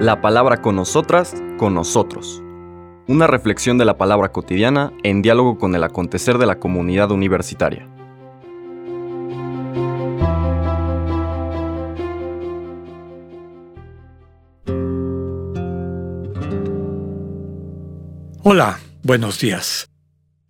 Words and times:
La 0.00 0.20
palabra 0.20 0.60
con 0.60 0.76
nosotras, 0.76 1.34
con 1.56 1.74
nosotros. 1.74 2.42
Una 3.06 3.26
reflexión 3.26 3.78
de 3.78 3.84
la 3.84 3.98
palabra 3.98 4.32
cotidiana 4.32 4.92
en 5.02 5.22
diálogo 5.22 5.58
con 5.58 5.74
el 5.74 5.84
acontecer 5.84 6.38
de 6.38 6.46
la 6.46 6.58
comunidad 6.58 7.10
universitaria. 7.10 7.88
Hola, 18.42 18.78
buenos 19.02 19.40
días. 19.40 19.88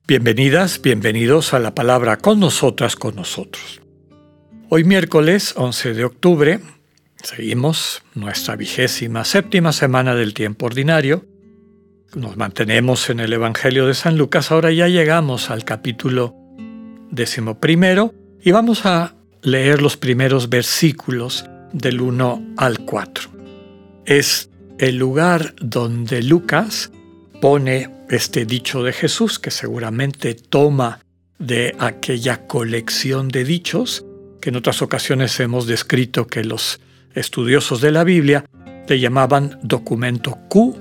Bienvenidas, 0.06 0.82
bienvenidos 0.82 1.54
a 1.54 1.61
la 1.61 1.75
palabra 1.75 2.16
con 2.16 2.41
nosotras, 2.41 2.96
con 2.96 3.14
nosotros. 3.14 3.80
Hoy 4.68 4.82
miércoles 4.82 5.54
11 5.56 5.95
de 5.95 6.04
octubre 6.04 6.61
seguimos 7.25 8.02
nuestra 8.14 8.57
vigésima 8.57 9.25
séptima 9.25 9.72
semana 9.72 10.14
del 10.14 10.35
tiempo 10.35 10.67
ordinario. 10.67 11.25
Nos 12.14 12.36
mantenemos 12.36 13.11
en 13.11 13.21
el 13.21 13.32
Evangelio 13.32 13.86
de 13.86 13.94
San 13.94 14.17
Lucas. 14.17 14.50
Ahora 14.50 14.71
ya 14.71 14.89
llegamos 14.89 15.50
al 15.50 15.64
capítulo 15.64 16.34
décimo 17.11 17.58
primero 17.58 18.14
y 18.43 18.53
vamos 18.53 18.86
a 18.86 19.14
leer 19.43 19.82
los 19.82 19.96
primeros 19.96 20.48
versículos 20.48 21.45
del 21.72 22.00
1 22.00 22.54
al 22.57 22.81
4. 22.81 23.31
Es 24.04 24.50
el 24.79 24.96
lugar 24.96 25.54
donde 25.61 26.22
Lucas 26.22 26.93
pone 27.40 27.90
este 28.11 28.45
dicho 28.45 28.82
de 28.82 28.93
Jesús, 28.93 29.39
que 29.39 29.50
seguramente 29.50 30.34
toma 30.34 31.00
de 31.39 31.75
aquella 31.79 32.47
colección 32.47 33.28
de 33.28 33.45
dichos 33.45 34.05
que 34.41 34.50
en 34.50 34.56
otras 34.56 34.83
ocasiones 34.83 35.41
hemos 35.41 35.67
descrito 35.67 36.27
que 36.27 36.45
los 36.45 36.81
estudiosos 37.14 37.81
de 37.81 37.92
la 37.92 38.05
Biblia 38.05 38.45
le 38.89 39.00
llamaban 39.00 39.59
documento 39.62 40.39
Q, 40.48 40.77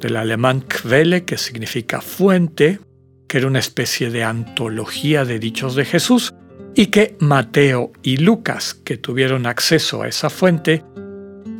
del 0.00 0.16
alemán 0.16 0.62
Quelle, 0.62 1.24
que 1.24 1.38
significa 1.38 2.00
fuente, 2.00 2.78
que 3.26 3.38
era 3.38 3.46
una 3.46 3.58
especie 3.58 4.10
de 4.10 4.24
antología 4.24 5.24
de 5.24 5.38
dichos 5.38 5.74
de 5.74 5.84
Jesús, 5.84 6.34
y 6.74 6.86
que 6.86 7.16
Mateo 7.18 7.92
y 8.02 8.18
Lucas, 8.18 8.74
que 8.74 8.96
tuvieron 8.96 9.46
acceso 9.46 10.02
a 10.02 10.08
esa 10.08 10.30
fuente, 10.30 10.84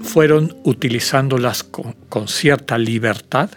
fueron 0.01 0.57
utilizándolas 0.65 1.65
con, 1.65 1.95
con 2.09 2.29
cierta 2.29 2.79
libertad. 2.79 3.51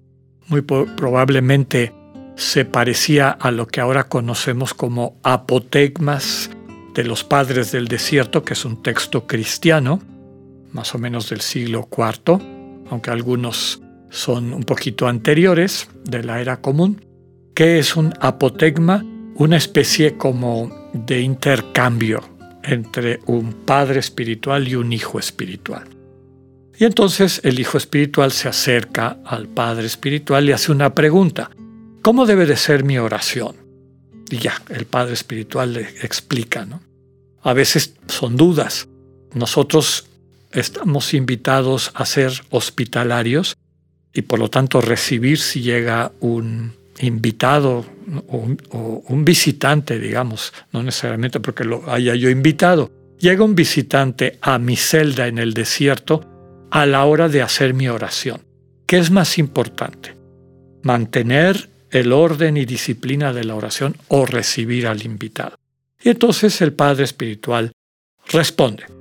Muy 0.47 0.61
probablemente 0.61 1.93
se 2.35 2.65
parecía 2.65 3.29
a 3.29 3.51
lo 3.51 3.67
que 3.67 3.81
ahora 3.81 4.05
conocemos 4.05 4.73
como 4.73 5.19
apotegmas 5.21 6.49
de 6.95 7.03
los 7.03 7.23
padres 7.23 7.71
del 7.71 7.87
desierto, 7.87 8.43
que 8.43 8.53
es 8.53 8.65
un 8.65 8.81
texto 8.81 9.27
cristiano, 9.27 10.01
más 10.73 10.93
o 10.95 10.97
menos 10.97 11.29
del 11.29 11.41
siglo 11.41 11.87
IV, 11.91 12.39
aunque 12.89 13.11
algunos 13.11 13.81
son 14.09 14.53
un 14.53 14.63
poquito 14.63 15.07
anteriores 15.07 15.89
de 16.03 16.23
la 16.23 16.41
era 16.41 16.61
común, 16.61 17.05
que 17.55 17.79
es 17.79 17.95
un 17.95 18.13
apotegma, 18.19 19.05
una 19.35 19.57
especie 19.57 20.17
como 20.17 20.89
de 20.93 21.21
intercambio 21.21 22.21
entre 22.63 23.19
un 23.25 23.53
padre 23.53 23.99
espiritual 23.99 24.67
y 24.67 24.75
un 24.75 24.93
hijo 24.93 25.19
espiritual. 25.19 25.87
Y 26.77 26.85
entonces 26.85 27.41
el 27.43 27.59
hijo 27.59 27.77
espiritual 27.77 28.31
se 28.31 28.49
acerca 28.49 29.17
al 29.25 29.47
padre 29.47 29.85
espiritual 29.85 30.47
y 30.47 30.51
hace 30.51 30.71
una 30.71 30.93
pregunta. 30.93 31.51
¿Cómo 32.01 32.25
debe 32.25 32.45
de 32.45 32.57
ser 32.57 32.83
mi 32.83 32.97
oración? 32.97 33.55
Y 34.29 34.37
ya, 34.37 34.61
el 34.69 34.85
padre 34.85 35.13
espiritual 35.13 35.73
le 35.73 35.81
explica, 36.01 36.65
¿no? 36.65 36.81
A 37.43 37.53
veces 37.53 37.95
son 38.07 38.35
dudas. 38.35 38.87
Nosotros 39.33 40.07
estamos 40.53 41.13
invitados 41.13 41.91
a 41.93 42.05
ser 42.05 42.31
hospitalarios 42.49 43.57
y 44.13 44.23
por 44.23 44.39
lo 44.39 44.49
tanto 44.49 44.81
recibir 44.81 45.39
si 45.39 45.61
llega 45.61 46.11
un 46.19 46.73
invitado 46.99 47.85
o 48.27 49.03
un, 49.07 49.25
visitante, 49.25 49.99
digamos, 49.99 50.53
no 50.71 50.83
necesariamente 50.83 51.39
porque 51.39 51.63
lo 51.63 51.89
haya 51.89 52.15
yo 52.15 52.29
invitado. 52.29 52.91
Llega 53.19 53.43
un 53.43 53.55
visitante 53.55 54.37
a 54.41 54.59
mi 54.59 54.75
celda 54.75 55.27
en 55.27 55.37
el 55.37 55.53
desierto, 55.53 56.67
a 56.71 56.85
la 56.85 57.05
hora 57.05 57.29
de 57.29 57.41
hacer 57.41 57.73
mi 57.73 57.87
oración. 57.87 58.41
¿Qué 58.85 58.97
es 58.97 59.11
más 59.11 59.37
importante? 59.37 60.15
¿Mantener 60.83 61.69
el 61.91 62.11
orden 62.11 62.57
y 62.57 62.65
disciplina 62.65 63.33
de 63.33 63.43
la 63.43 63.55
oración 63.55 63.95
o 64.07 64.25
recibir 64.25 64.87
al 64.87 65.05
invitado? 65.05 65.55
Y 66.03 66.09
entonces 66.09 66.61
el 66.61 66.73
Padre 66.73 67.03
Espiritual 67.03 67.71
responde. 68.27 69.00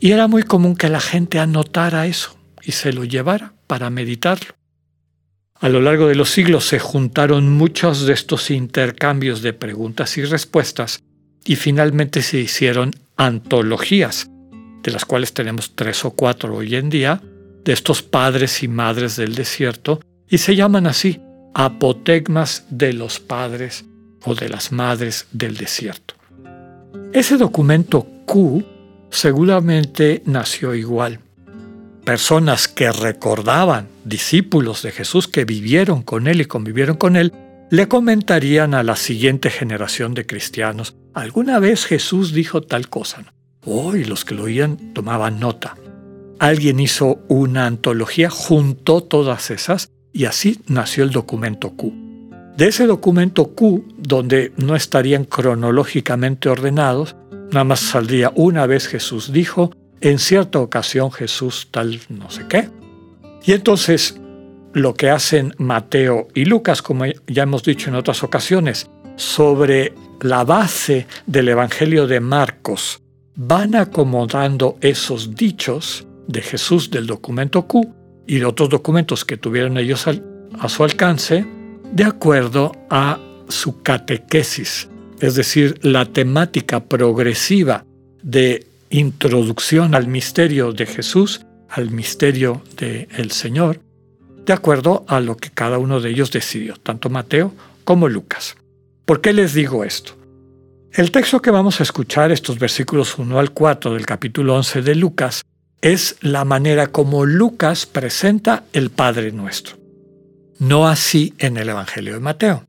Y 0.00 0.12
era 0.12 0.28
muy 0.28 0.42
común 0.42 0.76
que 0.76 0.88
la 0.88 1.00
gente 1.00 1.38
anotara 1.38 2.06
eso 2.06 2.36
y 2.62 2.72
se 2.72 2.92
lo 2.92 3.04
llevara 3.04 3.52
para 3.66 3.90
meditarlo. 3.90 4.54
A 5.60 5.68
lo 5.68 5.82
largo 5.82 6.06
de 6.06 6.14
los 6.14 6.30
siglos 6.30 6.64
se 6.64 6.78
juntaron 6.78 7.52
muchos 7.52 8.06
de 8.06 8.14
estos 8.14 8.50
intercambios 8.50 9.42
de 9.42 9.52
preguntas 9.52 10.16
y 10.16 10.24
respuestas 10.24 11.02
y 11.44 11.56
finalmente 11.56 12.22
se 12.22 12.38
hicieron 12.38 12.92
antologías 13.16 14.30
de 14.82 14.90
las 14.90 15.04
cuales 15.04 15.34
tenemos 15.34 15.74
tres 15.74 16.04
o 16.06 16.12
cuatro 16.12 16.56
hoy 16.56 16.74
en 16.74 16.88
día, 16.88 17.20
de 17.64 17.72
estos 17.72 18.02
padres 18.02 18.62
y 18.62 18.68
madres 18.68 19.16
del 19.16 19.34
desierto, 19.34 20.00
y 20.28 20.38
se 20.38 20.56
llaman 20.56 20.86
así 20.86 21.20
apotegmas 21.54 22.64
de 22.70 22.92
los 22.94 23.20
padres 23.20 23.84
o 24.24 24.34
de 24.34 24.48
las 24.48 24.72
madres 24.72 25.26
del 25.32 25.56
desierto. 25.56 26.14
Ese 27.12 27.36
documento 27.36 28.06
Q 28.24 28.64
seguramente 29.10 30.22
nació 30.26 30.74
igual. 30.74 31.20
Personas 32.04 32.66
que 32.68 32.90
recordaban, 32.90 33.88
discípulos 34.04 34.82
de 34.82 34.92
Jesús 34.92 35.28
que 35.28 35.44
vivieron 35.44 36.02
con 36.02 36.26
él 36.26 36.40
y 36.40 36.46
convivieron 36.46 36.96
con 36.96 37.16
él, 37.16 37.32
le 37.70 37.86
comentarían 37.88 38.74
a 38.74 38.82
la 38.82 38.96
siguiente 38.96 39.50
generación 39.50 40.14
de 40.14 40.26
cristianos, 40.26 40.96
alguna 41.14 41.58
vez 41.60 41.84
Jesús 41.86 42.32
dijo 42.32 42.62
tal 42.62 42.88
cosa. 42.88 43.32
Oh, 43.64 43.92
los 43.92 44.24
que 44.24 44.34
lo 44.34 44.44
oían 44.44 44.92
tomaban 44.94 45.38
nota. 45.38 45.76
Alguien 46.38 46.80
hizo 46.80 47.20
una 47.28 47.66
antología, 47.66 48.30
juntó 48.30 49.02
todas 49.02 49.50
esas 49.50 49.90
y 50.12 50.24
así 50.24 50.60
nació 50.66 51.04
el 51.04 51.10
documento 51.10 51.70
Q. 51.76 52.09
De 52.56 52.68
ese 52.68 52.86
documento 52.86 53.54
Q, 53.54 53.86
donde 53.96 54.52
no 54.56 54.76
estarían 54.76 55.24
cronológicamente 55.24 56.48
ordenados, 56.48 57.16
nada 57.50 57.64
más 57.64 57.80
saldría 57.80 58.32
una 58.34 58.66
vez 58.66 58.86
Jesús 58.86 59.32
dijo, 59.32 59.72
en 60.00 60.18
cierta 60.18 60.58
ocasión 60.58 61.10
Jesús 61.10 61.68
tal 61.70 62.00
no 62.08 62.30
sé 62.30 62.46
qué. 62.48 62.68
Y 63.44 63.52
entonces 63.52 64.20
lo 64.72 64.94
que 64.94 65.10
hacen 65.10 65.54
Mateo 65.58 66.28
y 66.34 66.44
Lucas, 66.44 66.82
como 66.82 67.04
ya 67.26 67.42
hemos 67.42 67.62
dicho 67.62 67.88
en 67.88 67.96
otras 67.96 68.22
ocasiones, 68.22 68.90
sobre 69.16 69.94
la 70.20 70.44
base 70.44 71.06
del 71.26 71.48
Evangelio 71.48 72.06
de 72.06 72.20
Marcos, 72.20 73.02
van 73.36 73.74
acomodando 73.74 74.76
esos 74.80 75.34
dichos 75.34 76.06
de 76.26 76.42
Jesús 76.42 76.90
del 76.90 77.06
documento 77.06 77.66
Q 77.66 77.94
y 78.26 78.38
de 78.38 78.44
otros 78.44 78.68
documentos 78.68 79.24
que 79.24 79.36
tuvieron 79.36 79.78
ellos 79.78 80.06
a 80.06 80.68
su 80.68 80.84
alcance 80.84 81.46
de 81.92 82.04
acuerdo 82.04 82.72
a 82.88 83.18
su 83.48 83.82
catequesis, 83.82 84.88
es 85.20 85.34
decir, 85.34 85.78
la 85.82 86.06
temática 86.06 86.84
progresiva 86.84 87.84
de 88.22 88.66
introducción 88.90 89.94
al 89.94 90.06
misterio 90.06 90.72
de 90.72 90.86
Jesús, 90.86 91.44
al 91.68 91.90
misterio 91.90 92.62
del 92.76 93.30
Señor, 93.30 93.80
de 94.44 94.52
acuerdo 94.52 95.04
a 95.08 95.20
lo 95.20 95.36
que 95.36 95.50
cada 95.50 95.78
uno 95.78 96.00
de 96.00 96.10
ellos 96.10 96.30
decidió, 96.30 96.76
tanto 96.76 97.10
Mateo 97.10 97.52
como 97.84 98.08
Lucas. 98.08 98.56
¿Por 99.04 99.20
qué 99.20 99.32
les 99.32 99.54
digo 99.54 99.84
esto? 99.84 100.16
El 100.92 101.10
texto 101.12 101.40
que 101.40 101.50
vamos 101.50 101.80
a 101.80 101.84
escuchar, 101.84 102.32
estos 102.32 102.58
versículos 102.58 103.18
1 103.18 103.38
al 103.38 103.52
4 103.52 103.94
del 103.94 104.06
capítulo 104.06 104.56
11 104.56 104.82
de 104.82 104.94
Lucas, 104.96 105.42
es 105.80 106.16
la 106.20 106.44
manera 106.44 106.88
como 106.88 107.24
Lucas 107.24 107.86
presenta 107.86 108.64
el 108.72 108.90
Padre 108.90 109.32
Nuestro. 109.32 109.79
No 110.60 110.86
así 110.86 111.32
en 111.38 111.56
el 111.56 111.70
Evangelio 111.70 112.12
de 112.12 112.20
Mateo. 112.20 112.66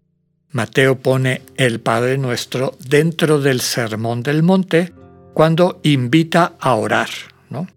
Mateo 0.52 1.00
pone 1.00 1.42
el 1.58 1.82
Padre 1.82 2.18
Nuestro 2.18 2.78
dentro 2.88 3.42
del 3.42 3.60
Sermón 3.60 4.24
del 4.24 4.44
Monte 4.44 4.94
cuando 5.34 5.82
invita 5.84 6.56
a 6.62 6.76
orar, 6.76 7.10
¿no? 7.50 7.68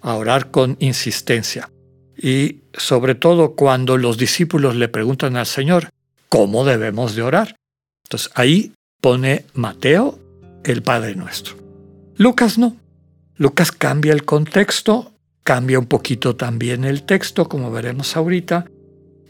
A 0.00 0.14
orar 0.14 0.52
con 0.52 0.76
insistencia. 0.78 1.72
Y 2.16 2.60
sobre 2.72 3.16
todo 3.16 3.56
cuando 3.56 3.96
los 3.96 4.16
discípulos 4.16 4.76
le 4.76 4.88
preguntan 4.88 5.36
al 5.36 5.46
Señor, 5.46 5.88
¿cómo 6.28 6.64
debemos 6.64 7.16
de 7.16 7.22
orar? 7.22 7.56
Entonces 8.04 8.30
ahí 8.36 8.74
pone 9.00 9.44
Mateo 9.54 10.20
el 10.62 10.84
Padre 10.84 11.16
Nuestro. 11.16 11.56
Lucas 12.16 12.58
no. 12.58 12.76
Lucas 13.34 13.72
cambia 13.72 14.12
el 14.12 14.24
contexto, 14.24 15.14
cambia 15.42 15.80
un 15.80 15.86
poquito 15.86 16.36
también 16.36 16.84
el 16.84 17.02
texto, 17.02 17.48
como 17.48 17.72
veremos 17.72 18.16
ahorita, 18.16 18.66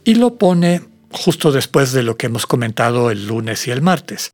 y 0.05 0.15
lo 0.15 0.37
pone 0.37 0.81
justo 1.11 1.51
después 1.51 1.91
de 1.91 2.03
lo 2.03 2.15
que 2.15 2.27
hemos 2.27 2.45
comentado 2.45 3.09
el 3.09 3.27
lunes 3.27 3.67
y 3.67 3.71
el 3.71 3.81
martes. 3.81 4.31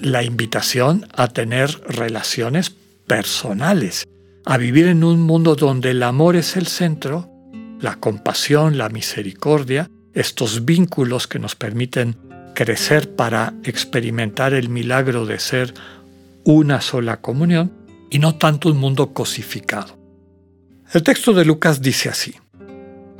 La 0.00 0.22
invitación 0.22 1.06
a 1.16 1.28
tener 1.28 1.80
relaciones 1.88 2.70
personales, 3.06 4.04
a 4.44 4.58
vivir 4.58 4.86
en 4.86 5.02
un 5.02 5.20
mundo 5.20 5.56
donde 5.56 5.90
el 5.90 6.02
amor 6.02 6.36
es 6.36 6.56
el 6.56 6.66
centro, 6.66 7.30
la 7.80 7.96
compasión, 7.96 8.76
la 8.76 8.90
misericordia, 8.90 9.88
estos 10.12 10.64
vínculos 10.64 11.26
que 11.26 11.38
nos 11.38 11.56
permiten 11.56 12.16
crecer 12.54 13.14
para 13.14 13.54
experimentar 13.64 14.52
el 14.52 14.68
milagro 14.68 15.24
de 15.24 15.38
ser 15.38 15.72
una 16.44 16.80
sola 16.82 17.20
comunión 17.20 17.72
y 18.10 18.18
no 18.18 18.34
tanto 18.34 18.68
un 18.68 18.76
mundo 18.76 19.14
cosificado. 19.14 19.96
El 20.92 21.02
texto 21.02 21.32
de 21.32 21.46
Lucas 21.46 21.80
dice 21.80 22.10
así. 22.10 22.34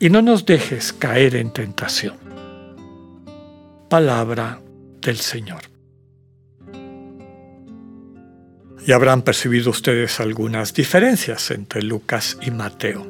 y 0.00 0.10
no 0.10 0.22
nos 0.22 0.46
dejes 0.46 0.92
caer 0.92 1.36
en 1.36 1.52
tentación. 1.52 2.16
Palabra 3.88 4.60
del 5.00 5.16
Señor. 5.16 5.62
Y 8.86 8.92
habrán 8.92 9.22
percibido 9.22 9.70
ustedes 9.70 10.20
algunas 10.20 10.72
diferencias 10.72 11.50
entre 11.50 11.82
Lucas 11.82 12.38
y 12.40 12.50
Mateo. 12.50 13.06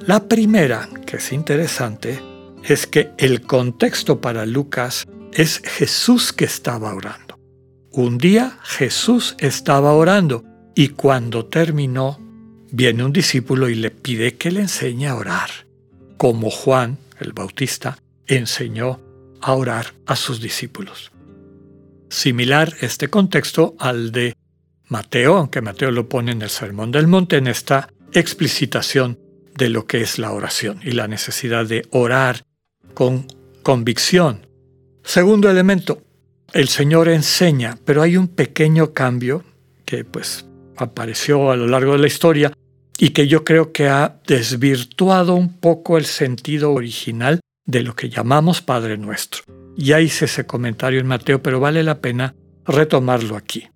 La 0.00 0.28
primera, 0.28 0.88
que 1.06 1.18
es 1.18 1.32
interesante, 1.32 2.20
es 2.64 2.86
que 2.86 3.10
el 3.18 3.42
contexto 3.42 4.20
para 4.20 4.46
Lucas 4.46 5.06
es 5.32 5.60
Jesús 5.64 6.32
que 6.32 6.44
estaba 6.44 6.94
orando. 6.94 7.38
Un 7.90 8.18
día 8.18 8.58
Jesús 8.62 9.36
estaba 9.38 9.92
orando 9.92 10.44
y 10.74 10.88
cuando 10.88 11.46
terminó, 11.46 12.18
viene 12.72 13.04
un 13.04 13.12
discípulo 13.12 13.68
y 13.68 13.76
le 13.76 13.90
pide 13.90 14.36
que 14.36 14.50
le 14.50 14.62
enseñe 14.62 15.06
a 15.06 15.14
orar, 15.14 15.50
como 16.24 16.48
Juan 16.48 16.96
el 17.20 17.34
Bautista 17.34 17.98
enseñó 18.26 18.98
a 19.42 19.52
orar 19.52 19.92
a 20.06 20.16
sus 20.16 20.40
discípulos. 20.40 21.12
Similar 22.08 22.72
este 22.80 23.08
contexto 23.08 23.74
al 23.78 24.10
de 24.10 24.34
Mateo, 24.88 25.36
aunque 25.36 25.60
Mateo 25.60 25.90
lo 25.90 26.08
pone 26.08 26.32
en 26.32 26.40
el 26.40 26.48
Sermón 26.48 26.92
del 26.92 27.08
Monte, 27.08 27.36
en 27.36 27.46
esta 27.46 27.90
explicitación 28.14 29.18
de 29.54 29.68
lo 29.68 29.86
que 29.86 30.00
es 30.00 30.18
la 30.18 30.32
oración 30.32 30.80
y 30.82 30.92
la 30.92 31.08
necesidad 31.08 31.66
de 31.66 31.86
orar 31.90 32.46
con 32.94 33.26
convicción. 33.62 34.46
Segundo 35.02 35.50
elemento, 35.50 36.00
el 36.54 36.68
Señor 36.68 37.10
enseña, 37.10 37.76
pero 37.84 38.00
hay 38.00 38.16
un 38.16 38.28
pequeño 38.28 38.94
cambio 38.94 39.44
que 39.84 40.06
pues 40.06 40.46
apareció 40.78 41.50
a 41.50 41.56
lo 41.56 41.66
largo 41.66 41.92
de 41.92 41.98
la 41.98 42.06
historia 42.06 42.50
y 42.98 43.10
que 43.10 43.26
yo 43.26 43.44
creo 43.44 43.72
que 43.72 43.88
ha 43.88 44.20
desvirtuado 44.26 45.34
un 45.34 45.52
poco 45.52 45.98
el 45.98 46.04
sentido 46.04 46.72
original 46.72 47.40
de 47.66 47.82
lo 47.82 47.94
que 47.94 48.08
llamamos 48.08 48.62
Padre 48.62 48.98
Nuestro. 48.98 49.42
Ya 49.76 50.00
hice 50.00 50.26
ese 50.26 50.46
comentario 50.46 51.00
en 51.00 51.06
Mateo, 51.06 51.42
pero 51.42 51.60
vale 51.60 51.82
la 51.82 52.00
pena 52.00 52.34
retomarlo 52.64 53.36
aquí. 53.36 53.68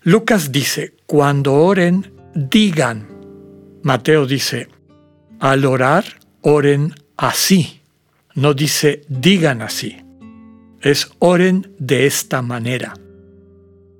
Lucas 0.00 0.50
dice, 0.50 0.96
cuando 1.06 1.54
oren, 1.54 2.12
digan. 2.34 3.08
Mateo 3.82 4.26
dice, 4.26 4.68
al 5.38 5.64
orar, 5.64 6.04
oren 6.40 6.94
así. 7.16 7.82
No 8.34 8.54
dice, 8.54 9.02
digan 9.08 9.62
así. 9.62 10.02
Es 10.80 11.10
oren 11.20 11.72
de 11.78 12.06
esta 12.06 12.42
manera. 12.42 12.94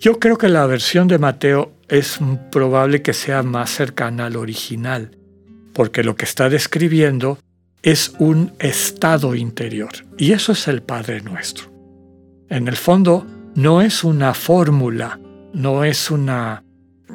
Yo 0.00 0.18
creo 0.18 0.36
que 0.36 0.48
la 0.48 0.66
versión 0.66 1.06
de 1.06 1.18
Mateo 1.18 1.72
es 1.92 2.20
probable 2.50 3.02
que 3.02 3.12
sea 3.12 3.42
más 3.42 3.68
cercana 3.68 4.24
al 4.26 4.36
original, 4.36 5.18
porque 5.74 6.02
lo 6.02 6.16
que 6.16 6.24
está 6.24 6.48
describiendo 6.48 7.38
es 7.82 8.14
un 8.18 8.52
estado 8.58 9.34
interior, 9.34 9.90
y 10.16 10.32
eso 10.32 10.52
es 10.52 10.68
el 10.68 10.82
Padre 10.82 11.20
nuestro. 11.20 11.70
En 12.48 12.66
el 12.66 12.76
fondo, 12.76 13.26
no 13.54 13.82
es 13.82 14.04
una 14.04 14.32
fórmula, 14.32 15.20
no 15.52 15.84
es 15.84 16.10
una, 16.10 16.64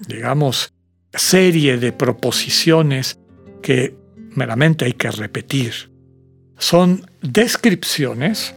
digamos, 0.08 0.72
serie 1.12 1.80
de 1.80 1.92
proposiciones 1.92 3.18
que 3.64 3.96
meramente 4.36 4.86
hay 4.86 4.94
que 4.94 5.10
repetir. 5.10 5.92
Son 6.60 7.02
descripciones 7.24 8.54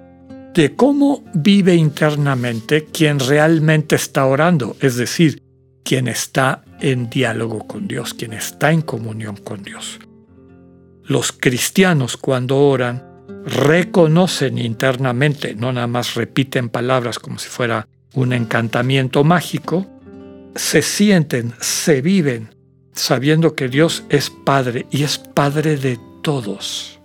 de 0.52 0.76
cómo 0.76 1.24
vive 1.32 1.76
internamente 1.76 2.84
quien 2.84 3.20
realmente 3.20 3.96
está 3.96 4.26
orando, 4.26 4.76
es 4.80 4.96
decir, 4.96 5.42
quien 5.90 6.06
está 6.06 6.62
en 6.80 7.10
diálogo 7.10 7.66
con 7.66 7.88
Dios, 7.88 8.14
quien 8.14 8.32
está 8.32 8.70
en 8.70 8.80
comunión 8.80 9.34
con 9.34 9.64
Dios. 9.64 9.98
Los 11.02 11.32
cristianos 11.32 12.16
cuando 12.16 12.58
oran 12.58 13.02
reconocen 13.44 14.56
internamente, 14.58 15.56
no 15.56 15.72
nada 15.72 15.88
más 15.88 16.14
repiten 16.14 16.68
palabras 16.68 17.18
como 17.18 17.40
si 17.40 17.48
fuera 17.48 17.88
un 18.14 18.32
encantamiento 18.32 19.24
mágico, 19.24 19.84
se 20.54 20.80
sienten, 20.82 21.54
se 21.58 22.02
viven 22.02 22.54
sabiendo 22.92 23.56
que 23.56 23.66
Dios 23.66 24.04
es 24.10 24.30
Padre 24.30 24.86
y 24.92 25.02
es 25.02 25.18
Padre 25.18 25.76
de 25.76 25.98
todos, 26.22 27.00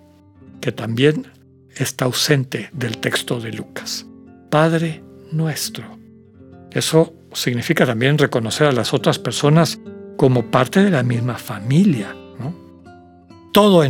que 0.60 0.70
también 0.70 1.26
está 1.74 2.04
ausente 2.04 2.70
del 2.72 2.98
texto 2.98 3.40
de 3.40 3.52
Lucas. 3.52 4.06
Padre 4.48 5.02
nuestro. 5.32 5.98
Eso 6.70 7.15
significa 7.36 7.86
también 7.86 8.18
reconocer 8.18 8.66
a 8.66 8.72
las 8.72 8.94
otras 8.94 9.18
personas 9.18 9.78
como 10.16 10.50
parte 10.50 10.82
de 10.82 10.90
la 10.90 11.02
misma 11.02 11.36
familia. 11.36 12.14
Todo 13.52 13.82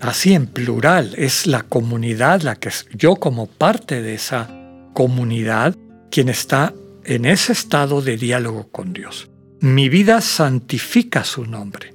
así 0.00 0.34
en 0.34 0.46
plural, 0.46 1.14
es 1.16 1.46
la 1.46 1.62
comunidad, 1.62 2.42
la 2.42 2.56
que 2.56 2.70
yo 2.92 3.16
como 3.16 3.46
parte 3.46 4.02
de 4.02 4.12
esa 4.12 4.50
comunidad, 4.92 5.74
quien 6.10 6.28
está 6.28 6.74
en 7.04 7.24
ese 7.24 7.52
estado 7.52 8.02
de 8.02 8.18
diálogo 8.18 8.68
con 8.68 8.92
Dios. 8.92 9.30
Mi 9.60 9.88
vida 9.88 10.20
santifica 10.20 11.24
su 11.24 11.46
nombre. 11.46 11.94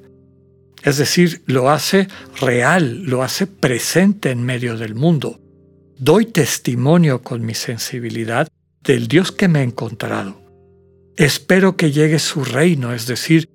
Es 0.81 0.97
decir, 0.97 1.43
lo 1.45 1.69
hace 1.69 2.07
real, 2.39 3.03
lo 3.03 3.21
hace 3.21 3.45
presente 3.45 4.31
en 4.31 4.41
medio 4.41 4.75
del 4.77 4.95
mundo. 4.95 5.39
Doy 5.99 6.25
testimonio 6.25 7.21
con 7.21 7.45
mi 7.45 7.53
sensibilidad 7.53 8.47
del 8.83 9.07
Dios 9.07 9.31
que 9.31 9.47
me 9.47 9.59
ha 9.59 9.63
encontrado. 9.63 10.40
Espero 11.21 11.77
que 11.77 11.91
llegue 11.91 12.17
su 12.17 12.43
reino, 12.43 12.93
es 12.93 13.05
decir, 13.05 13.47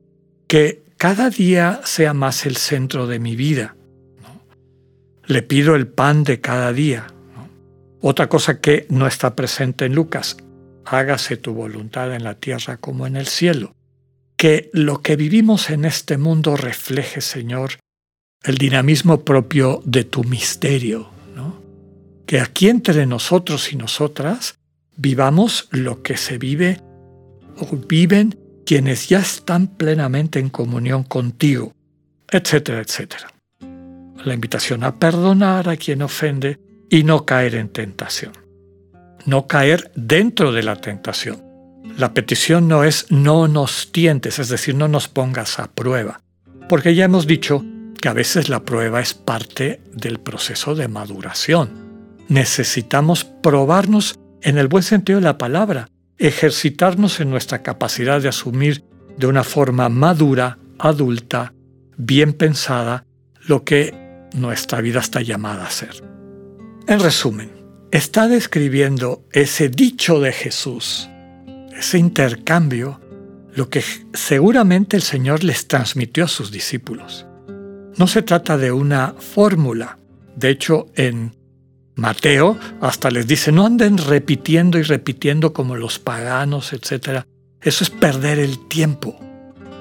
que 0.46 0.85
cada 0.99 1.30
día 1.30 1.80
sea 1.82 2.14
más 2.14 2.46
el 2.46 2.56
centro 2.56 3.08
de 3.08 3.18
mi 3.18 3.35
vida. 3.35 3.75
Le 5.25 5.42
pido 5.42 5.75
el 5.75 5.88
pan 5.88 6.23
de 6.23 6.40
cada 6.40 6.73
día. 6.73 7.08
Otra 8.00 8.28
cosa 8.28 8.61
que 8.61 8.87
no 8.88 9.08
está 9.08 9.35
presente 9.35 9.85
en 9.85 9.96
Lucas, 9.96 10.37
hágase 10.85 11.38
tu 11.38 11.54
voluntad 11.54 12.14
en 12.14 12.23
la 12.23 12.37
tierra 12.37 12.76
como 12.76 13.04
en 13.04 13.16
el 13.16 13.26
cielo. 13.26 13.75
Que 14.37 14.70
lo 14.73 15.02
que 15.02 15.16
vivimos 15.16 15.68
en 15.68 15.87
este 15.87 16.18
mundo 16.18 16.56
refleje, 16.56 17.20
Señor, 17.20 17.80
el 18.44 18.58
dinamismo 18.58 19.25
propio 19.25 19.82
de 19.85 20.04
tu 20.04 20.23
misterio. 20.23 21.11
Que 22.26 22.38
aquí 22.38 22.68
entre 22.68 23.06
nosotros 23.06 23.73
y 23.73 23.76
nosotras 23.76 24.54
vivamos 24.96 25.66
lo 25.73 26.04
que 26.04 26.16
se 26.16 26.38
vive 26.38 26.86
viven 27.88 28.38
quienes 28.66 29.08
ya 29.08 29.20
están 29.20 29.68
plenamente 29.68 30.38
en 30.38 30.50
comunión 30.50 31.04
contigo, 31.04 31.72
etcétera, 32.30 32.80
etcétera. 32.80 33.32
La 34.25 34.34
invitación 34.34 34.82
a 34.82 34.98
perdonar 34.98 35.68
a 35.68 35.76
quien 35.76 36.02
ofende 36.02 36.58
y 36.90 37.04
no 37.04 37.25
caer 37.25 37.54
en 37.54 37.68
tentación. 37.68 38.32
No 39.25 39.46
caer 39.46 39.90
dentro 39.94 40.52
de 40.52 40.62
la 40.62 40.76
tentación. 40.76 41.42
La 41.96 42.12
petición 42.12 42.68
no 42.68 42.84
es 42.84 43.06
no 43.10 43.48
nos 43.48 43.92
tientes, 43.92 44.38
es 44.38 44.48
decir, 44.48 44.75
no 44.75 44.88
nos 44.88 45.08
pongas 45.08 45.58
a 45.58 45.72
prueba, 45.72 46.20
porque 46.68 46.94
ya 46.94 47.04
hemos 47.04 47.26
dicho 47.26 47.64
que 48.00 48.08
a 48.08 48.12
veces 48.12 48.48
la 48.48 48.64
prueba 48.64 49.00
es 49.00 49.14
parte 49.14 49.80
del 49.92 50.18
proceso 50.18 50.75
de 50.75 50.88
maduración. 50.88 51.70
Necesitamos 52.28 53.25
probarnos 53.25 54.18
en 54.42 54.58
el 54.58 54.68
buen 54.68 54.82
sentido 54.82 55.20
de 55.20 55.25
la 55.25 55.38
palabra, 55.38 55.88
ejercitarnos 56.18 57.20
en 57.20 57.30
nuestra 57.30 57.62
capacidad 57.62 58.20
de 58.20 58.28
asumir 58.28 58.85
de 59.16 59.26
una 59.26 59.44
forma 59.44 59.88
madura, 59.88 60.58
adulta, 60.78 61.52
bien 61.96 62.32
pensada, 62.32 63.04
lo 63.46 63.64
que 63.64 64.28
nuestra 64.35 64.80
vida 64.80 65.00
está 65.00 65.23
llamada 65.23 65.66
a 65.66 65.70
ser. 65.70 66.02
En 66.87 67.00
resumen, 67.00 67.50
está 67.90 68.28
describiendo 68.28 69.25
ese 69.32 69.68
dicho 69.68 70.20
de 70.20 70.32
Jesús, 70.32 71.08
ese 71.76 71.99
intercambio, 71.99 73.00
lo 73.54 73.70
que 73.70 73.82
seguramente 74.12 74.96
el 74.96 75.02
Señor 75.02 75.42
les 75.42 75.66
transmitió 75.66 76.25
a 76.25 76.28
sus 76.28 76.50
discípulos. 76.50 77.26
No 77.96 78.06
se 78.06 78.23
trata 78.23 78.58
de 78.58 78.70
una 78.70 79.14
fórmula. 79.18 79.99
De 80.37 80.50
hecho, 80.50 80.87
en 80.94 81.35
Mateo 81.96 82.58
hasta 82.82 83.10
les 83.10 83.26
dice, 83.26 83.50
no 83.52 83.64
anden 83.64 83.96
repitiendo 83.96 84.78
y 84.78 84.82
repitiendo 84.82 85.54
como 85.54 85.76
los 85.76 85.98
paganos, 85.98 86.74
etc. 86.74 87.24
Eso 87.60 87.84
es 87.84 87.90
perder 87.90 88.38
el 88.38 88.68
tiempo. 88.68 89.18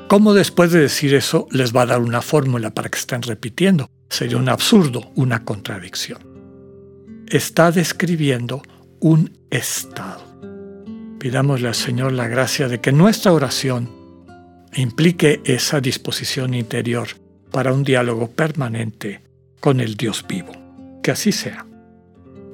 ¿Cómo 0.08 0.34
después 0.34 0.72
de 0.72 0.80
decir 0.80 1.14
eso 1.14 1.48
les 1.52 1.76
va 1.76 1.82
a 1.82 1.88
dar 1.88 2.02
una 2.02 2.22
fórmula 2.22 2.70
para 2.70 2.90
que 2.90 2.98
estén 2.98 3.22
repitiendo? 3.22 3.90
Sería 4.10 4.38
un 4.38 4.48
absurdo, 4.48 5.12
una 5.16 5.44
contradicción. 5.44 6.20
Está 7.28 7.72
describiendo 7.72 8.62
un 9.02 9.38
estado. 9.50 10.24
Pidámosle 11.20 11.68
al 11.68 11.76
Señor 11.76 12.14
la 12.14 12.28
gracia 12.28 12.70
de 12.70 12.80
que 12.80 12.94
nuestra 12.94 13.34
oración 13.34 13.90
implique 14.74 15.42
esa 15.44 15.82
disposición 15.82 16.54
interior 16.54 17.08
para 17.52 17.74
un 17.74 17.84
diálogo 17.84 18.32
permanente 18.32 19.22
con 19.60 19.82
el 19.82 19.96
Dios 19.96 20.24
vivo. 20.28 20.54
Que 21.04 21.12
así 21.12 21.32
sea. 21.32 21.66